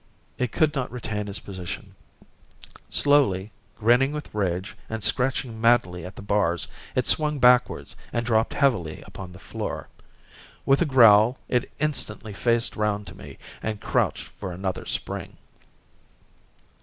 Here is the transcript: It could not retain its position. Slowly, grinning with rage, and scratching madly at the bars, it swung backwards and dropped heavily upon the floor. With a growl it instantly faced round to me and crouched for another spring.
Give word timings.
It 0.39 0.51
could 0.51 0.73
not 0.73 0.91
retain 0.91 1.27
its 1.27 1.39
position. 1.39 1.93
Slowly, 2.89 3.51
grinning 3.77 4.13
with 4.13 4.33
rage, 4.33 4.75
and 4.89 5.03
scratching 5.03 5.61
madly 5.61 6.07
at 6.07 6.15
the 6.15 6.23
bars, 6.23 6.67
it 6.95 7.05
swung 7.05 7.37
backwards 7.37 7.95
and 8.11 8.25
dropped 8.25 8.55
heavily 8.55 9.03
upon 9.05 9.31
the 9.31 9.37
floor. 9.37 9.89
With 10.65 10.81
a 10.81 10.85
growl 10.85 11.37
it 11.47 11.71
instantly 11.77 12.33
faced 12.33 12.75
round 12.75 13.05
to 13.05 13.15
me 13.15 13.37
and 13.61 13.79
crouched 13.79 14.27
for 14.29 14.51
another 14.51 14.87
spring. 14.87 15.37